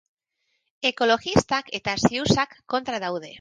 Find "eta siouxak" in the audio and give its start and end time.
1.81-2.57